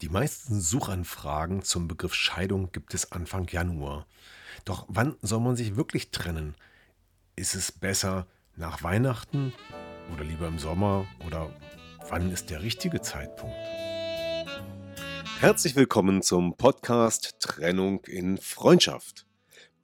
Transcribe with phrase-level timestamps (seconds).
[0.00, 4.06] Die meisten Suchanfragen zum Begriff Scheidung gibt es Anfang Januar.
[4.64, 6.54] Doch wann soll man sich wirklich trennen?
[7.36, 8.26] Ist es besser,
[8.56, 9.52] nach Weihnachten
[10.14, 11.54] oder lieber im Sommer oder
[12.08, 13.54] wann ist der richtige Zeitpunkt?
[15.38, 19.26] Herzlich willkommen zum Podcast Trennung in Freundschaft.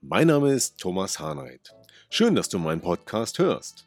[0.01, 1.75] Mein Name ist Thomas Hahnreit.
[2.09, 3.87] Schön, dass du meinen Podcast hörst.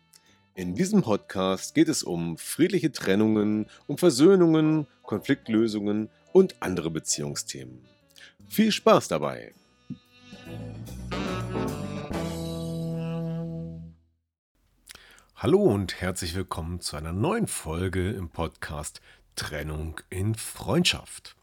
[0.53, 7.85] In diesem Podcast geht es um friedliche Trennungen, um Versöhnungen, Konfliktlösungen und andere Beziehungsthemen.
[8.47, 9.53] Viel Spaß dabei!
[15.35, 18.99] Hallo und herzlich willkommen zu einer neuen Folge im Podcast
[19.37, 21.37] Trennung in Freundschaft.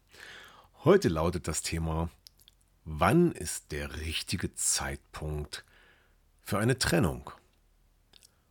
[0.83, 2.11] Heute lautet das Thema,
[2.85, 5.65] wann ist der richtige Zeitpunkt
[6.43, 7.31] für eine Trennung?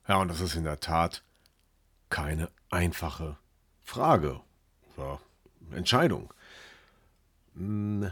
[0.09, 1.23] Ja, und das ist in der Tat
[2.11, 3.39] keine einfache
[3.85, 4.41] Frage
[4.97, 5.21] oder
[5.73, 6.33] Entscheidung.
[7.55, 8.11] Hm,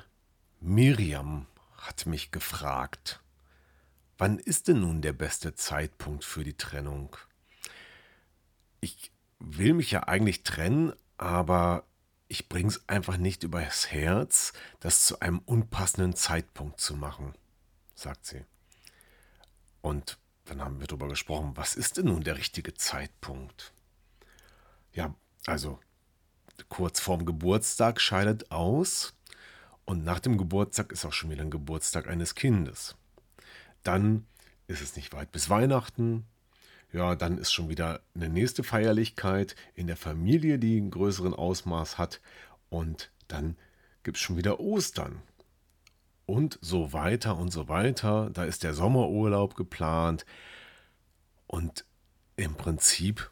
[0.60, 3.20] Miriam hat mich gefragt,
[4.16, 7.16] Wann ist denn nun der beste Zeitpunkt für die Trennung?
[8.80, 9.10] Ich
[9.40, 11.84] will mich ja eigentlich trennen, aber
[12.28, 17.34] ich bring's einfach nicht übers Herz, das zu einem unpassenden Zeitpunkt zu machen,
[17.94, 18.44] sagt sie.
[19.80, 23.72] Und dann haben wir darüber gesprochen, was ist denn nun der richtige Zeitpunkt?
[24.92, 25.14] Ja,
[25.46, 25.80] also
[26.68, 29.14] kurz vorm Geburtstag scheidet aus
[29.84, 32.96] und nach dem Geburtstag ist auch schon wieder ein Geburtstag eines Kindes.
[33.82, 34.26] Dann
[34.66, 36.24] ist es nicht weit bis Weihnachten.
[36.92, 41.98] Ja, dann ist schon wieder eine nächste Feierlichkeit in der Familie, die einen größeren Ausmaß
[41.98, 42.20] hat.
[42.70, 43.56] Und dann
[44.04, 45.20] gibt es schon wieder Ostern.
[46.26, 48.30] Und so weiter und so weiter.
[48.30, 50.24] Da ist der Sommerurlaub geplant.
[51.46, 51.84] Und
[52.36, 53.30] im Prinzip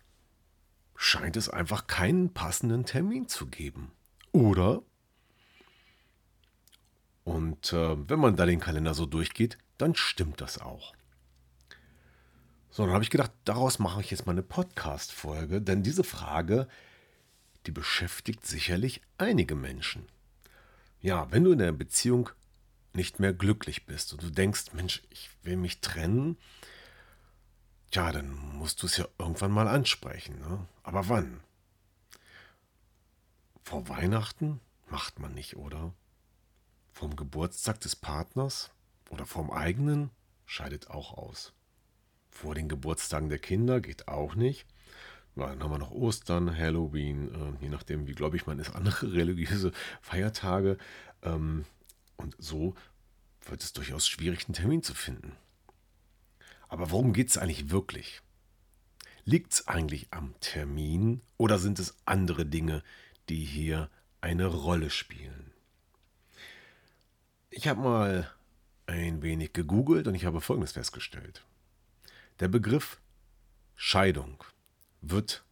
[1.03, 3.91] scheint es einfach keinen passenden Termin zu geben.
[4.31, 4.83] Oder?
[7.25, 10.95] Und äh, wenn man da den Kalender so durchgeht, dann stimmt das auch.
[12.71, 16.69] So, dann habe ich gedacht, daraus mache ich jetzt mal eine Podcast-Folge, denn diese Frage,
[17.67, 20.07] die beschäftigt sicherlich einige Menschen.
[21.01, 22.31] Ja, wenn du in der Beziehung
[22.93, 26.37] nicht mehr glücklich bist und du denkst, Mensch, ich will mich trennen,
[27.93, 30.39] ja, dann musst du es ja irgendwann mal ansprechen.
[30.41, 30.67] Ne?
[30.83, 31.41] Aber wann?
[33.63, 35.93] Vor Weihnachten macht man nicht, oder?
[36.93, 38.71] Vom Geburtstag des Partners?
[39.13, 40.11] oder vom eigenen
[40.47, 41.53] scheidet auch aus.
[42.31, 44.67] Vor den Geburtstagen der Kinder geht auch nicht.
[45.37, 49.73] Dann haben wir noch Ostern, Halloween, äh, je nachdem, wie gläubig man ist, andere religiöse
[50.01, 50.79] Feiertage.
[51.23, 51.65] Ähm,
[52.17, 52.75] und so
[53.47, 55.37] wird es durchaus schwierig, einen Termin zu finden.
[56.73, 58.23] Aber worum geht es eigentlich wirklich?
[59.27, 62.83] Liegt es eigentlich am Termin oder sind es andere Dinge,
[63.29, 63.91] die hier
[64.23, 65.53] eine Rolle spielen?
[67.51, 68.33] Ich habe mal
[68.87, 71.45] ein wenig gegoogelt und ich habe Folgendes festgestellt.
[72.41, 73.03] Der Begriff
[73.77, 74.43] Scheidung
[75.03, 75.45] wird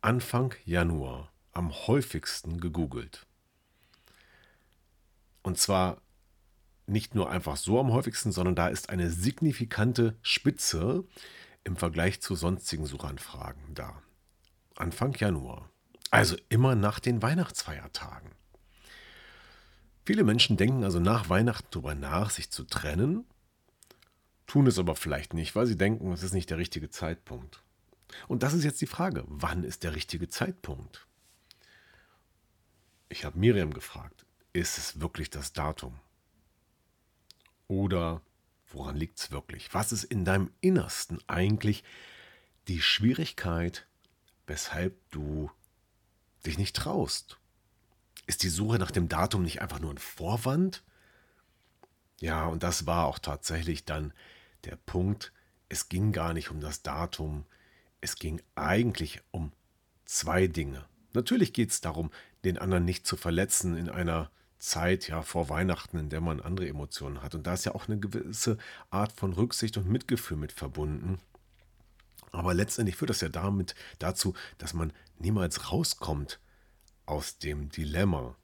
[0.00, 3.26] Anfang Januar am häufigsten gegoogelt.
[5.42, 6.00] Und zwar
[6.86, 11.04] nicht nur einfach so am häufigsten, sondern da ist eine signifikante Spitze
[11.64, 14.02] im Vergleich zu sonstigen Suchanfragen da.
[14.76, 15.68] Anfang Januar.
[16.10, 18.30] Also immer nach den Weihnachtsfeiertagen.
[20.04, 23.24] Viele Menschen denken also nach Weihnachten darüber nach, sich zu trennen,
[24.46, 27.62] tun es aber vielleicht nicht, weil sie denken, es ist nicht der richtige Zeitpunkt.
[28.28, 31.06] Und das ist jetzt die Frage, wann ist der richtige Zeitpunkt?
[33.08, 35.98] Ich habe Miriam gefragt, ist es wirklich das Datum?
[37.68, 38.22] Oder
[38.68, 39.74] woran liegt es wirklich?
[39.74, 41.84] Was ist in deinem Innersten eigentlich
[42.68, 43.86] die Schwierigkeit,
[44.46, 45.50] weshalb du
[46.44, 47.38] dich nicht traust
[48.26, 50.82] ist die Suche nach dem Datum nicht einfach nur ein Vorwand?
[52.20, 54.12] Ja, und das war auch tatsächlich dann
[54.64, 55.32] der Punkt.
[55.68, 57.44] Es ging gar nicht um das Datum.
[58.00, 59.52] Es ging eigentlich um
[60.04, 60.84] zwei Dinge.
[61.12, 62.10] Natürlich geht es darum,
[62.44, 66.68] den anderen nicht zu verletzen in einer Zeit ja vor Weihnachten, in der man andere
[66.68, 67.34] Emotionen hat.
[67.34, 68.58] Und da ist ja auch eine gewisse
[68.90, 71.20] Art von Rücksicht und Mitgefühl mit verbunden.
[72.32, 76.40] Aber letztendlich führt das ja damit dazu, dass man niemals rauskommt
[77.06, 78.36] aus dem Dilemma.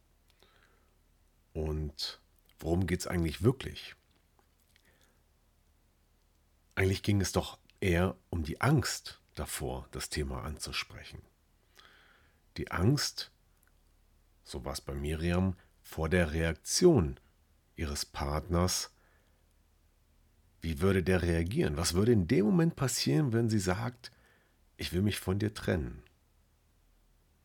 [1.52, 2.20] Und
[2.58, 3.94] worum geht es eigentlich wirklich?
[6.74, 11.20] Eigentlich ging es doch eher um die Angst davor, das Thema anzusprechen.
[12.56, 13.30] Die Angst,
[14.44, 17.18] so war es bei Miriam, vor der Reaktion
[17.76, 18.90] ihres Partners.
[20.60, 21.76] Wie würde der reagieren?
[21.76, 24.10] Was würde in dem Moment passieren, wenn sie sagt,
[24.76, 26.02] ich will mich von dir trennen?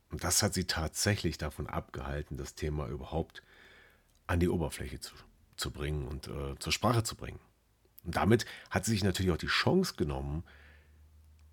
[0.10, 3.44] Und das hat sie tatsächlich davon abgehalten, das Thema überhaupt
[4.26, 5.14] an die Oberfläche zu,
[5.58, 7.40] zu bringen und äh, zur Sprache zu bringen.
[8.04, 10.44] Und damit hat sie sich natürlich auch die Chance genommen,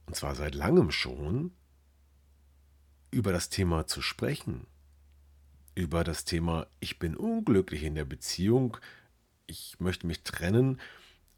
[0.06, 1.52] und zwar seit langem schon,
[3.10, 4.66] über das Thema zu sprechen.
[5.74, 8.76] Über das Thema, ich bin unglücklich in der Beziehung,
[9.46, 10.80] ich möchte mich trennen,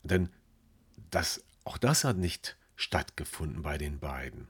[0.03, 0.29] denn
[1.11, 4.49] das, auch das hat nicht stattgefunden bei den beiden.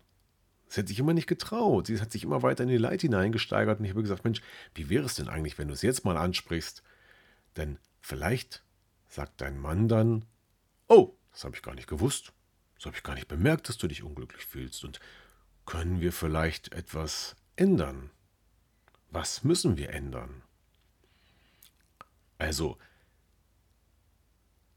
[0.68, 1.86] Sie hat sich immer nicht getraut.
[1.86, 4.42] Sie hat sich immer weiter in die Leid hineingesteigert und ich habe gesagt, Mensch,
[4.74, 6.82] wie wäre es denn eigentlich, wenn du es jetzt mal ansprichst?
[7.56, 8.62] Denn vielleicht
[9.08, 10.24] sagt dein Mann dann,
[10.88, 12.32] oh, das habe ich gar nicht gewusst.
[12.74, 14.84] Das habe ich gar nicht bemerkt, dass du dich unglücklich fühlst.
[14.84, 15.00] Und
[15.64, 18.10] können wir vielleicht etwas ändern?
[19.10, 20.42] Was müssen wir ändern?
[22.38, 22.78] Also,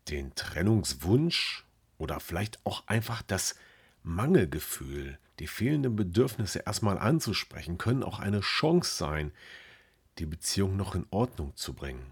[0.07, 1.65] den Trennungswunsch
[1.97, 3.55] oder vielleicht auch einfach das
[4.03, 9.31] Mangelgefühl, die fehlenden Bedürfnisse erstmal anzusprechen, können auch eine Chance sein,
[10.17, 12.11] die Beziehung noch in Ordnung zu bringen.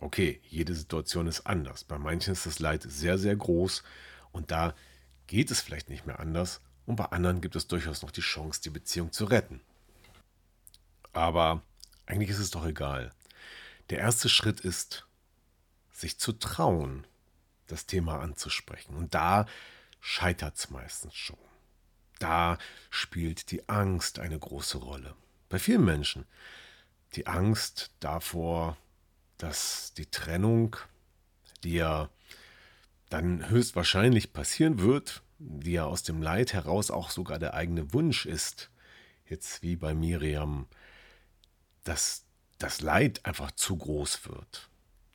[0.00, 1.84] Okay, jede Situation ist anders.
[1.84, 3.82] Bei manchen ist das Leid sehr, sehr groß
[4.30, 4.74] und da
[5.26, 8.60] geht es vielleicht nicht mehr anders und bei anderen gibt es durchaus noch die Chance,
[8.62, 9.60] die Beziehung zu retten.
[11.18, 11.62] Aber
[12.06, 13.10] eigentlich ist es doch egal.
[13.90, 15.04] Der erste Schritt ist,
[15.90, 17.08] sich zu trauen,
[17.66, 18.94] das Thema anzusprechen.
[18.94, 19.46] Und da
[20.00, 21.36] scheitert es meistens schon.
[22.20, 22.56] Da
[22.88, 25.16] spielt die Angst eine große Rolle.
[25.48, 26.24] Bei vielen Menschen.
[27.16, 28.76] Die Angst davor,
[29.38, 30.76] dass die Trennung,
[31.64, 32.10] die ja
[33.10, 38.24] dann höchstwahrscheinlich passieren wird, die ja aus dem Leid heraus auch sogar der eigene Wunsch
[38.24, 38.70] ist,
[39.26, 40.68] jetzt wie bei Miriam,
[41.84, 42.24] dass
[42.58, 44.68] das Leid einfach zu groß wird.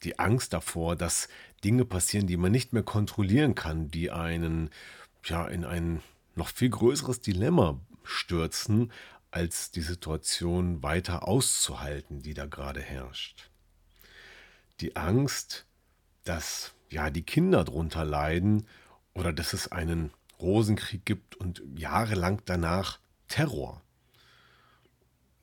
[0.04, 1.28] Die Angst davor, dass
[1.64, 4.70] Dinge passieren, die man nicht mehr kontrollieren kann, die einen
[5.26, 6.02] ja in ein
[6.36, 8.92] noch viel größeres Dilemma stürzen,
[9.32, 13.50] als die Situation weiter auszuhalten, die da gerade herrscht.
[14.80, 15.66] Die Angst,
[16.24, 18.68] dass ja die Kinder drunter leiden
[19.14, 23.83] oder dass es einen Rosenkrieg gibt und jahrelang danach Terror.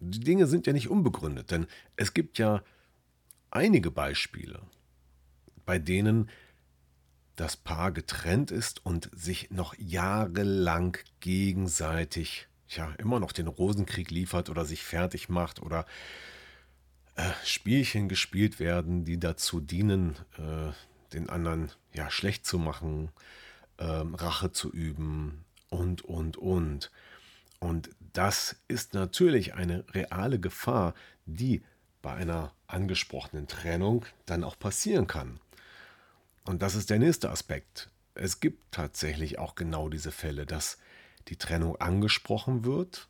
[0.00, 1.66] Die Dinge sind ja nicht unbegründet, denn
[1.96, 2.62] es gibt ja
[3.50, 4.62] einige Beispiele,
[5.66, 6.30] bei denen
[7.36, 14.50] das Paar getrennt ist und sich noch jahrelang gegenseitig ja immer noch den Rosenkrieg liefert
[14.50, 15.86] oder sich fertig macht oder
[17.16, 20.72] äh, Spielchen gespielt werden, die dazu dienen, äh,
[21.12, 23.10] den anderen ja schlecht zu machen,
[23.78, 26.90] äh, Rache zu üben und und und.
[27.60, 30.94] Und das ist natürlich eine reale Gefahr,
[31.26, 31.62] die
[32.02, 35.38] bei einer angesprochenen Trennung dann auch passieren kann.
[36.44, 37.90] Und das ist der nächste Aspekt.
[38.14, 40.78] Es gibt tatsächlich auch genau diese Fälle, dass
[41.28, 43.08] die Trennung angesprochen wird,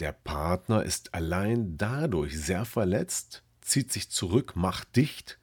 [0.00, 5.38] der Partner ist allein dadurch sehr verletzt, zieht sich zurück, macht dicht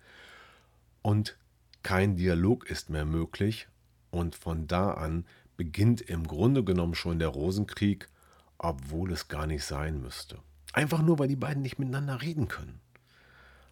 [1.01, 1.37] und
[1.83, 3.67] kein Dialog ist mehr möglich
[4.09, 8.09] und von da an beginnt im Grunde genommen schon der Rosenkrieg,
[8.59, 10.37] obwohl es gar nicht sein müsste.
[10.73, 12.79] Einfach nur, weil die beiden nicht miteinander reden können.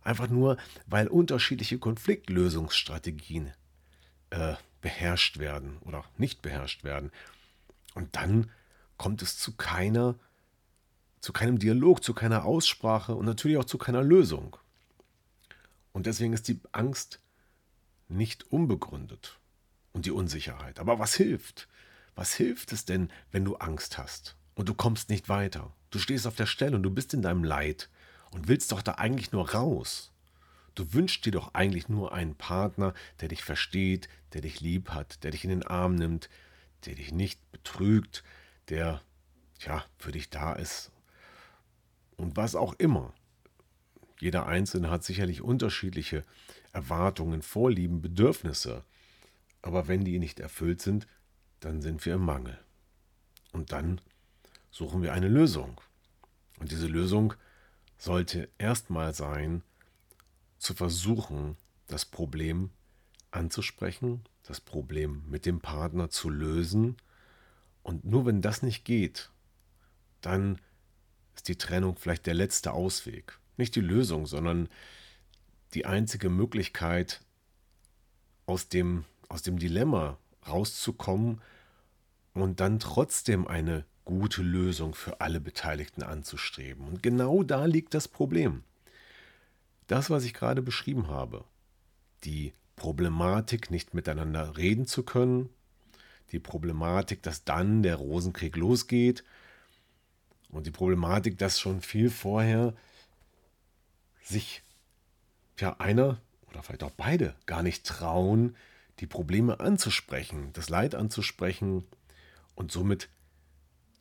[0.02, 3.52] Einfach nur, weil unterschiedliche Konfliktlösungsstrategien
[4.32, 7.12] äh, beherrscht werden oder nicht beherrscht werden.
[7.94, 8.50] Und dann
[8.96, 10.16] kommt es zu keiner,
[11.20, 14.56] zu keinem Dialog, zu keiner Aussprache und natürlich auch zu keiner Lösung.
[15.92, 17.20] Und deswegen ist die Angst
[18.08, 19.38] nicht unbegründet
[19.92, 20.80] und die Unsicherheit.
[20.80, 21.68] Aber was hilft?
[22.16, 25.72] Was hilft es denn, wenn du Angst hast und du kommst nicht weiter?
[25.92, 27.90] Du stehst auf der Stelle und du bist in deinem Leid
[28.32, 30.12] und willst doch da eigentlich nur raus.
[30.74, 35.24] Du wünschst dir doch eigentlich nur einen Partner, der dich versteht, der dich lieb hat,
[35.24, 36.30] der dich in den Arm nimmt,
[36.86, 38.24] der dich nicht betrügt,
[38.70, 39.02] der
[39.60, 40.92] ja für dich da ist.
[42.16, 43.14] Und was auch immer.
[44.20, 46.24] Jeder Einzelne hat sicherlich unterschiedliche
[46.74, 48.84] Erwartungen, Vorlieben, Bedürfnisse.
[49.62, 51.08] Aber wenn die nicht erfüllt sind,
[51.60, 52.58] dann sind wir im Mangel.
[53.52, 54.02] Und dann
[54.72, 55.80] suchen wir eine Lösung.
[56.60, 57.34] Und diese Lösung
[57.98, 59.64] sollte erstmal sein,
[60.60, 61.56] zu versuchen,
[61.88, 62.72] das Problem
[63.32, 66.98] anzusprechen, das Problem mit dem Partner zu lösen.
[67.84, 69.30] Und nur wenn das nicht geht,
[70.22, 70.60] dann
[71.36, 73.40] ist die Trennung vielleicht der letzte Ausweg.
[73.58, 74.70] Nicht die Lösung, sondern
[75.74, 77.22] die einzige Möglichkeit,
[78.46, 81.42] aus dem, aus dem Dilemma rauszukommen
[82.34, 86.88] und dann trotzdem eine gute Lösung für alle Beteiligten anzustreben.
[86.88, 88.64] Und genau da liegt das Problem.
[89.88, 91.44] Das, was ich gerade beschrieben habe,
[92.24, 95.50] die Problematik, nicht miteinander reden zu können,
[96.32, 99.26] die Problematik, dass dann der Rosenkrieg losgeht
[100.52, 102.74] und die Problematik, dass schon viel vorher
[104.24, 104.64] sich
[105.60, 106.18] ja einer
[106.50, 108.56] oder vielleicht auch beide gar nicht trauen,
[109.00, 111.84] die Probleme anzusprechen, das Leid anzusprechen
[112.56, 113.10] und somit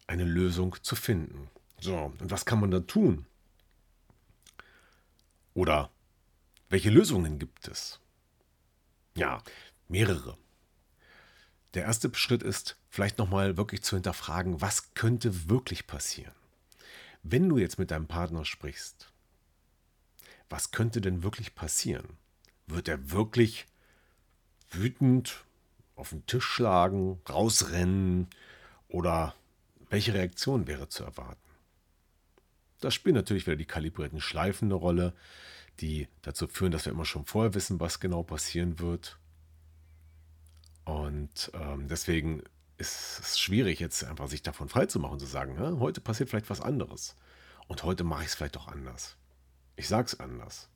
[0.06, 1.50] eine Lösung zu finden.
[1.80, 3.26] So, und was kann man dann tun?
[5.54, 5.90] Oder
[6.68, 8.00] welche Lösungen gibt es?
[9.14, 9.42] Ja,
[9.88, 10.36] mehrere.
[11.74, 16.34] Der erste Schritt ist, vielleicht nochmal wirklich zu hinterfragen, was könnte wirklich passieren?
[17.22, 19.12] Wenn du jetzt mit deinem Partner sprichst,
[20.48, 22.16] was könnte denn wirklich passieren?
[22.66, 23.66] Wird er wirklich
[24.70, 25.44] wütend
[25.96, 28.28] auf den Tisch schlagen, rausrennen
[28.88, 29.34] oder
[29.88, 31.40] welche Reaktion wäre zu erwarten?
[32.80, 35.14] Da spielen natürlich wieder die kalibrierten Schleifen eine Rolle,
[35.80, 39.18] die dazu führen, dass wir immer schon vorher wissen, was genau passieren wird.
[40.84, 42.42] Und ähm, deswegen
[42.78, 47.16] ist es schwierig, jetzt einfach sich davon freizumachen zu sagen, heute passiert vielleicht was anderes.
[47.68, 49.16] Und heute mache ich es vielleicht doch anders.
[49.76, 50.68] Ich sage es anders.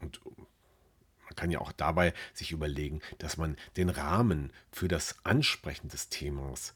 [0.00, 5.88] Und man kann ja auch dabei sich überlegen, dass man den Rahmen für das Ansprechen
[5.88, 6.74] des Themas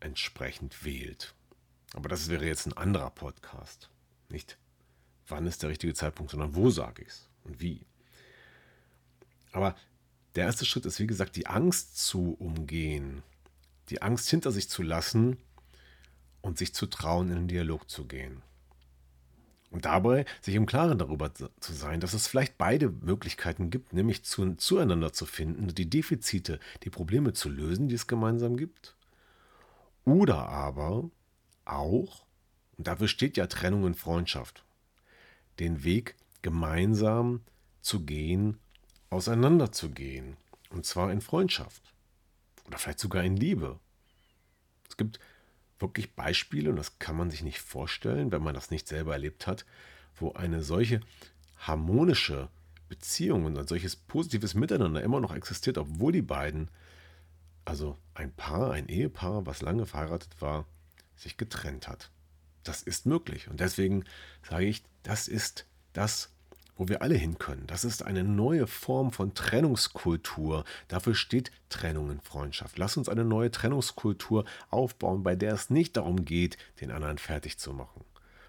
[0.00, 1.34] entsprechend wählt.
[1.94, 3.90] Aber das wäre jetzt ein anderer Podcast.
[4.28, 4.58] Nicht
[5.30, 7.86] wann ist der richtige Zeitpunkt, sondern wo sage ich es und wie.
[9.52, 9.74] Aber
[10.34, 13.22] der erste Schritt ist, wie gesagt, die Angst zu umgehen,
[13.88, 15.38] die Angst hinter sich zu lassen
[16.40, 18.42] und sich zu trauen, in den Dialog zu gehen.
[19.70, 24.24] Und dabei sich im Klaren darüber zu sein, dass es vielleicht beide Möglichkeiten gibt, nämlich
[24.24, 28.96] zu, zueinander zu finden, die Defizite, die Probleme zu lösen, die es gemeinsam gibt.
[30.04, 31.10] Oder aber
[31.64, 32.24] auch,
[32.76, 34.64] und dafür steht ja Trennung in Freundschaft,
[35.58, 37.42] den Weg gemeinsam
[37.80, 38.58] zu gehen,
[39.10, 40.36] auseinanderzugehen.
[40.70, 41.82] Und zwar in Freundschaft.
[42.66, 43.78] Oder vielleicht sogar in Liebe.
[44.88, 45.18] Es gibt
[45.78, 49.46] wirklich Beispiele, und das kann man sich nicht vorstellen, wenn man das nicht selber erlebt
[49.46, 49.64] hat,
[50.16, 51.00] wo eine solche
[51.58, 52.48] harmonische
[52.88, 56.68] Beziehung und ein solches positives Miteinander immer noch existiert, obwohl die beiden,
[57.64, 60.66] also ein Paar, ein Ehepaar, was lange verheiratet war,
[61.16, 62.10] sich getrennt hat.
[62.64, 63.48] Das ist möglich.
[63.48, 64.04] Und deswegen
[64.48, 66.30] sage ich, das ist das,
[66.76, 67.66] wo wir alle hin können.
[67.66, 70.64] Das ist eine neue Form von Trennungskultur.
[70.88, 72.78] Dafür steht Trennung in Freundschaft.
[72.78, 77.58] Lass uns eine neue Trennungskultur aufbauen, bei der es nicht darum geht, den anderen fertig
[77.58, 78.04] zu machen.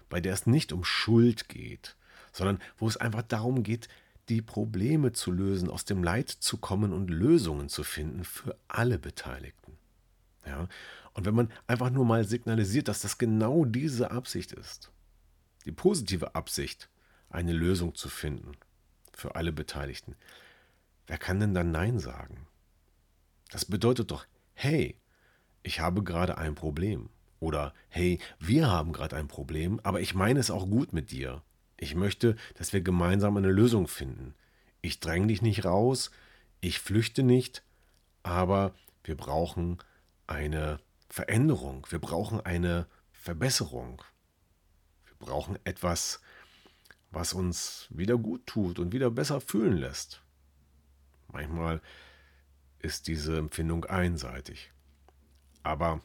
[0.08, 1.94] Bei der es nicht um Schuld geht,
[2.32, 3.88] sondern wo es einfach darum geht,
[4.28, 8.98] die Probleme zu lösen, aus dem Leid zu kommen und Lösungen zu finden für alle
[8.98, 9.78] Beteiligten.
[10.46, 10.68] Ja?
[11.14, 14.90] Und wenn man einfach nur mal signalisiert, dass das genau diese Absicht ist,
[15.64, 16.88] die positive Absicht,
[17.30, 18.52] eine Lösung zu finden
[19.12, 20.16] für alle Beteiligten.
[21.06, 22.46] Wer kann denn dann Nein sagen?
[23.50, 24.96] Das bedeutet doch, hey,
[25.62, 27.08] ich habe gerade ein Problem.
[27.40, 31.42] Oder hey, wir haben gerade ein Problem, aber ich meine es auch gut mit dir.
[31.82, 34.36] Ich möchte, dass wir gemeinsam eine Lösung finden.
[34.82, 36.12] Ich dränge dich nicht raus,
[36.60, 37.64] ich flüchte nicht,
[38.22, 38.72] aber
[39.02, 39.78] wir brauchen
[40.28, 44.00] eine Veränderung, wir brauchen eine Verbesserung.
[45.06, 46.20] Wir brauchen etwas,
[47.10, 50.22] was uns wieder gut tut und wieder besser fühlen lässt.
[51.32, 51.82] Manchmal
[52.78, 54.70] ist diese Empfindung einseitig.
[55.64, 56.00] Aber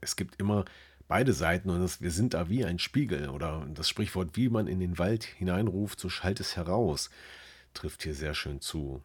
[0.00, 0.64] es gibt immer
[1.08, 4.66] beide Seiten und das, wir sind da wie ein Spiegel oder das Sprichwort, wie man
[4.66, 7.10] in den Wald hineinruft, so schallt es heraus,
[7.74, 9.02] trifft hier sehr schön zu.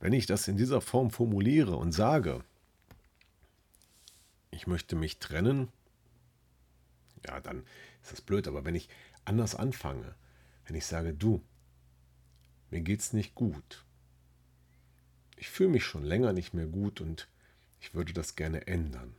[0.00, 2.44] Wenn ich das in dieser Form formuliere und sage,
[4.50, 5.68] ich möchte mich trennen,
[7.26, 7.64] ja, dann
[8.02, 8.88] ist das blöd, aber wenn ich
[9.24, 10.14] anders anfange,
[10.66, 11.42] wenn ich sage, du,
[12.70, 13.84] mir geht's nicht gut.
[15.36, 17.28] Ich fühle mich schon länger nicht mehr gut und
[17.80, 19.14] ich würde das gerne ändern.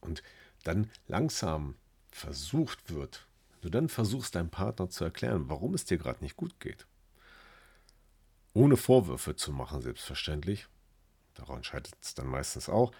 [0.00, 0.22] Und
[0.64, 1.76] dann langsam
[2.10, 3.26] versucht wird,
[3.60, 6.86] du dann versuchst deinem Partner zu erklären, warum es dir gerade nicht gut geht.
[8.52, 10.68] Ohne Vorwürfe zu machen, selbstverständlich.
[11.34, 12.92] Daran scheitert es dann meistens auch.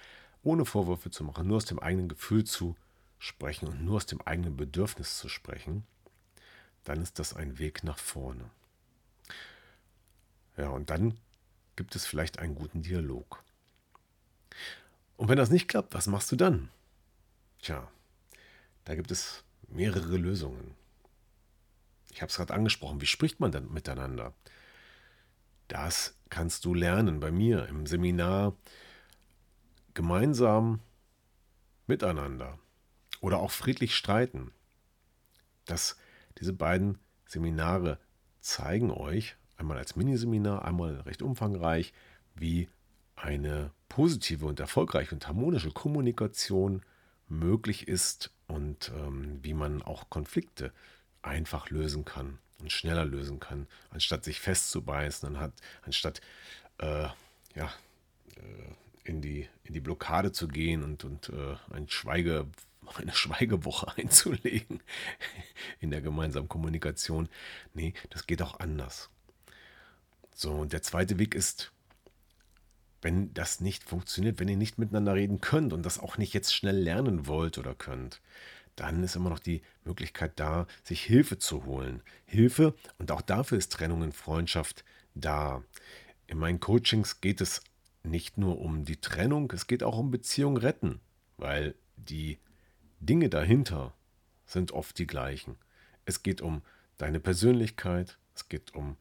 [0.42, 2.76] Ohne Vorwürfe zu machen, nur aus dem eigenen Gefühl zu
[3.18, 5.87] sprechen und nur aus dem eigenen Bedürfnis zu sprechen,
[6.83, 8.50] dann ist das ein Weg nach vorne.
[10.56, 11.18] Ja, und dann
[11.76, 13.42] gibt es vielleicht einen guten Dialog.
[15.16, 16.68] Und wenn das nicht klappt, was machst du dann?
[17.64, 17.90] Tja,
[18.85, 20.75] da gibt es mehrere Lösungen.
[22.11, 24.35] Ich habe es gerade angesprochen, wie spricht man dann miteinander?
[25.68, 28.54] Das kannst du lernen bei mir im Seminar
[29.94, 30.80] gemeinsam
[31.87, 32.59] miteinander
[33.23, 34.52] oder auch friedlich streiten.
[35.64, 35.97] Das,
[36.37, 37.99] diese beiden Seminare
[38.40, 41.94] zeigen euch, einmal als Miniseminar, einmal recht umfangreich,
[42.35, 42.68] wie
[43.16, 46.83] eine positive und erfolgreiche und harmonische Kommunikation
[47.28, 50.73] möglich ist und ähm, wie man auch Konflikte
[51.23, 55.52] einfach lösen kann und schneller lösen kann, anstatt sich festzubeißen, hat,
[55.83, 56.21] anstatt
[56.78, 57.09] äh,
[57.54, 57.73] ja,
[58.37, 62.47] äh, in, die, in die Blockade zu gehen und, und äh, ein Schweige,
[62.97, 64.83] eine Schweigewoche einzulegen
[65.81, 67.28] in der gemeinsamen Kommunikation.
[67.75, 69.11] Nee, das geht auch anders.
[70.35, 71.73] So, und der zweite Weg ist,
[73.04, 76.54] wenn das nicht funktioniert, wenn ihr nicht miteinander reden könnt und das auch nicht jetzt
[76.54, 78.23] schnell lernen wollt oder könnt,
[78.76, 82.02] dann ist immer noch die Möglichkeit da, sich Hilfe zu holen.
[82.25, 84.84] Hilfe, und auch dafür ist Trennung in Freundschaft
[85.14, 85.62] da.
[86.26, 87.62] In meinen Coachings geht es
[88.04, 91.00] nicht nur um die Trennung, es geht auch um Beziehung retten,
[91.37, 92.38] weil die
[93.00, 93.92] Dinge dahinter
[94.46, 95.56] sind oft die gleichen.
[96.06, 96.62] Es geht um
[96.96, 98.96] deine Persönlichkeit, es geht um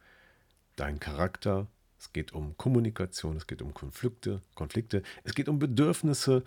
[0.75, 1.67] deinen Charakter,
[2.03, 6.43] es geht um Kommunikation, es geht um Konflikte, Konflikte, es geht um Bedürfnisse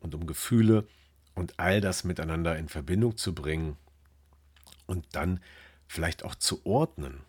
[0.00, 0.88] und um Gefühle
[1.36, 3.76] und all das miteinander in Verbindung zu bringen
[4.86, 5.38] und dann
[5.86, 7.20] vielleicht auch zu ordnen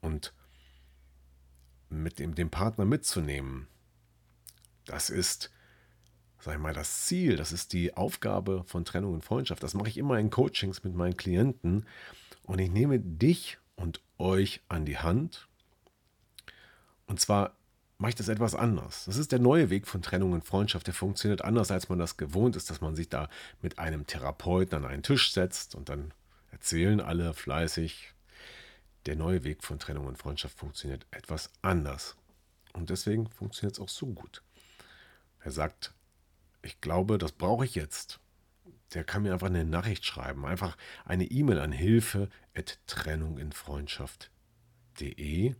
[0.00, 0.32] und
[1.88, 3.66] mit dem, dem Partner mitzunehmen.
[4.84, 5.50] Das ist,
[6.38, 9.64] sag ich mal, das Ziel, das ist die Aufgabe von Trennung und Freundschaft.
[9.64, 11.84] Das mache ich immer in Coachings mit meinen Klienten
[12.44, 15.48] und ich nehme dich und euch an die Hand.
[17.08, 17.56] Und zwar
[17.98, 19.06] mache ich das etwas anders.
[19.06, 20.86] Das ist der neue Weg von Trennung und Freundschaft.
[20.86, 23.28] Der funktioniert anders, als man das gewohnt ist, dass man sich da
[23.60, 26.14] mit einem Therapeuten an einen Tisch setzt und dann
[26.52, 28.14] erzählen alle fleißig.
[29.06, 32.14] Der neue Weg von Trennung und Freundschaft funktioniert etwas anders.
[32.72, 34.44] Und deswegen funktioniert es auch so gut.
[35.42, 35.92] Wer sagt,
[36.62, 38.20] ich glaube, das brauche ich jetzt,
[38.94, 40.46] der kann mir einfach eine Nachricht schreiben.
[40.46, 45.56] Einfach eine E-Mail an hilfe at trennunginfreundschaft.de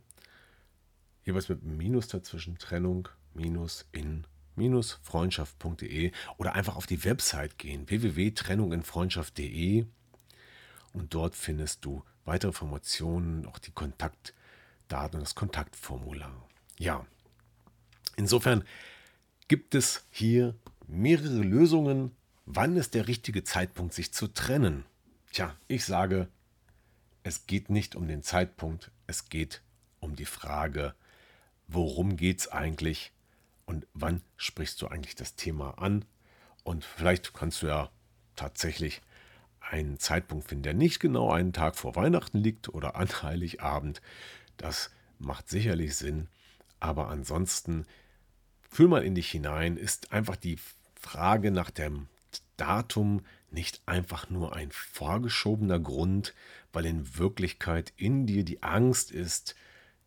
[1.29, 7.87] jeweils mit Minus dazwischen, Trennung, Minus, in, minus, freundschaft.de oder einfach auf die Website gehen,
[7.87, 9.85] www.trennunginfreundschaft.de
[10.93, 16.49] und dort findest du weitere Informationen, auch die Kontaktdaten und das Kontaktformular.
[16.79, 17.05] Ja,
[18.15, 18.63] insofern
[19.47, 20.55] gibt es hier
[20.87, 22.15] mehrere Lösungen.
[22.45, 24.83] Wann ist der richtige Zeitpunkt, sich zu trennen?
[25.31, 26.27] Tja, ich sage,
[27.21, 29.61] es geht nicht um den Zeitpunkt, es geht
[29.99, 30.95] um die Frage,
[31.71, 33.11] worum geht es eigentlich
[33.65, 36.03] und wann sprichst du eigentlich das Thema an.
[36.63, 37.89] Und vielleicht kannst du ja
[38.35, 39.01] tatsächlich
[39.59, 44.01] einen Zeitpunkt finden, der nicht genau einen Tag vor Weihnachten liegt oder an Heiligabend.
[44.57, 46.27] Das macht sicherlich Sinn.
[46.79, 47.85] Aber ansonsten,
[48.69, 50.57] fühl mal in dich hinein, ist einfach die
[50.99, 52.07] Frage nach dem
[52.57, 56.33] Datum nicht einfach nur ein vorgeschobener Grund,
[56.73, 59.55] weil in Wirklichkeit in dir die Angst ist,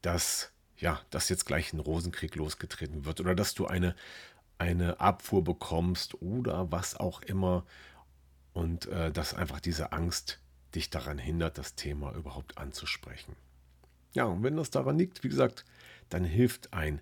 [0.00, 0.51] dass
[0.82, 3.94] ja, dass jetzt gleich ein Rosenkrieg losgetreten wird oder dass du eine,
[4.58, 7.64] eine Abfuhr bekommst oder was auch immer.
[8.52, 10.40] Und äh, dass einfach diese Angst
[10.74, 13.36] dich daran hindert, das Thema überhaupt anzusprechen.
[14.12, 15.64] Ja, und wenn das daran liegt, wie gesagt,
[16.10, 17.00] dann hilft ein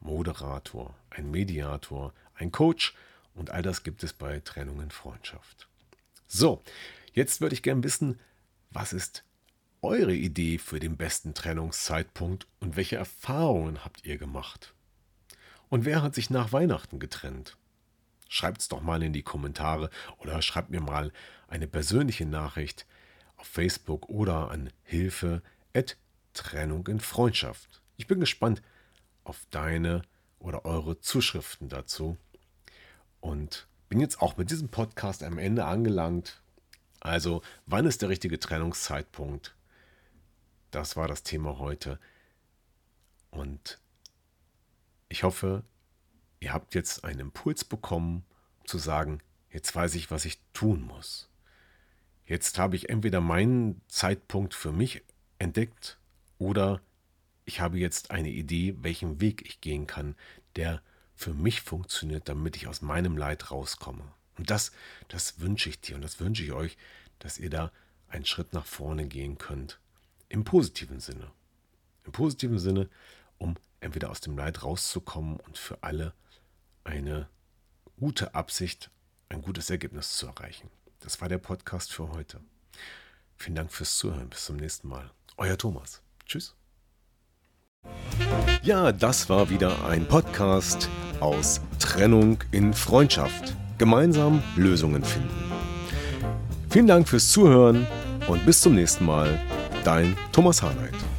[0.00, 2.94] Moderator, ein Mediator, ein Coach
[3.34, 5.68] und all das gibt es bei Trennung in Freundschaft.
[6.26, 6.62] So,
[7.14, 8.20] jetzt würde ich gerne wissen,
[8.70, 9.24] was ist
[9.86, 14.74] eure Idee für den besten Trennungszeitpunkt und welche Erfahrungen habt ihr gemacht?
[15.68, 17.56] Und wer hat sich nach Weihnachten getrennt?
[18.28, 21.12] Schreibt es doch mal in die Kommentare oder schreibt mir mal
[21.48, 22.86] eine persönliche Nachricht
[23.36, 25.42] auf Facebook oder an Hilfe
[25.74, 25.96] at
[26.34, 27.82] Trennung in Freundschaft.
[27.96, 28.62] Ich bin gespannt
[29.24, 30.02] auf deine
[30.38, 32.16] oder eure Zuschriften dazu
[33.20, 36.42] und bin jetzt auch mit diesem Podcast am Ende angelangt.
[37.00, 39.55] Also, wann ist der richtige Trennungszeitpunkt?
[40.70, 41.98] Das war das Thema heute.
[43.30, 43.78] Und
[45.08, 45.64] ich hoffe,
[46.40, 48.24] ihr habt jetzt einen Impuls bekommen,
[48.64, 51.28] zu sagen, jetzt weiß ich, was ich tun muss.
[52.24, 55.02] Jetzt habe ich entweder meinen Zeitpunkt für mich
[55.38, 55.98] entdeckt
[56.38, 56.80] oder
[57.44, 60.16] ich habe jetzt eine Idee, welchen Weg ich gehen kann,
[60.56, 60.82] der
[61.14, 64.02] für mich funktioniert, damit ich aus meinem Leid rauskomme.
[64.36, 64.72] Und das,
[65.08, 66.76] das wünsche ich dir und das wünsche ich euch,
[67.20, 67.70] dass ihr da
[68.08, 69.78] einen Schritt nach vorne gehen könnt
[70.28, 71.30] im positiven Sinne.
[72.04, 72.88] Im positiven Sinne,
[73.38, 76.12] um entweder aus dem Leid rauszukommen und für alle
[76.84, 77.28] eine
[77.98, 78.90] gute Absicht,
[79.28, 80.70] ein gutes Ergebnis zu erreichen.
[81.00, 82.40] das war der Podcast für heute.
[83.36, 84.28] Vielen Dank fürs Zuhören.
[84.30, 85.10] Bis zum nächsten Mal.
[85.36, 86.00] Euer Thomas.
[86.24, 86.54] Tschüss.
[88.62, 90.88] Ja, das war wieder ein Podcast
[91.20, 93.54] aus Trennung in Freundschaft.
[93.78, 95.52] Gemeinsam Lösungen finden.
[96.70, 97.86] Vielen Dank fürs Zuhören
[98.26, 99.38] und bis zum nächsten Mal.
[99.86, 101.15] Dein Thomas Harnight.